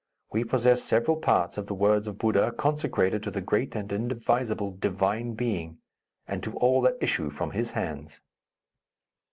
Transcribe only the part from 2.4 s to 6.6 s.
consecrated to the Great and Indivisible Divine Being, and to